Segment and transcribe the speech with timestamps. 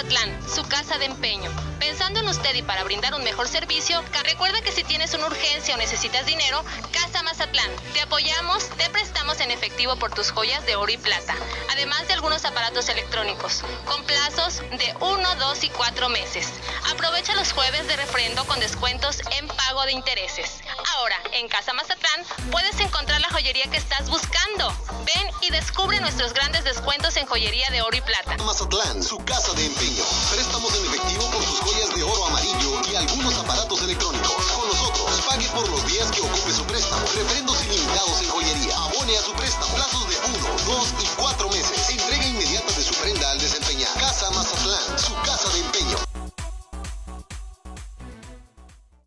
[0.00, 1.50] Mazatlán, su casa de empeño.
[1.78, 5.74] Pensando en usted y para brindar un mejor servicio, recuerda que si tienes una urgencia
[5.74, 7.70] o necesitas dinero, Casa Mazatlán.
[7.92, 11.34] Te apoyamos, te prestamos en efectivo por tus joyas de oro y plata,
[11.70, 16.48] además de algunos aparatos electrónicos, con plazos de 1, 2 y 4 meses.
[16.90, 20.62] Aprovecha los jueves de refrendo con descuentos en pago de intereses.
[20.96, 24.39] Ahora, en Casa Mazatlán, puedes encontrar la joyería que estás buscando.
[25.04, 28.36] Ven y descubre nuestros grandes descuentos en joyería de oro y plata.
[28.44, 30.04] Mazatlán, su casa de empeño.
[30.32, 34.30] Préstamos en efectivo por sus joyas de oro amarillo y algunos aparatos electrónicos.
[34.30, 37.02] Con nosotros, pague por los días que ocupe su préstamo.
[37.14, 38.76] Refrendos ilimitados en joyería.
[38.76, 39.74] Abone a su préstamo.
[39.74, 41.39] Plazos de 1, 2 y 4